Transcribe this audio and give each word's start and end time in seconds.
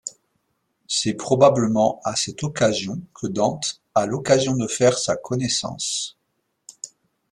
C'est 0.87 1.13
probablement 1.13 2.01
à 2.03 2.15
cette 2.15 2.41
occasion 2.43 2.99
que 3.13 3.27
Dante 3.27 3.83
a 3.93 4.07
l'occasion 4.07 4.55
de 4.57 4.65
faire 4.65 4.97
sa 4.97 5.15
connaissance. 5.15 6.17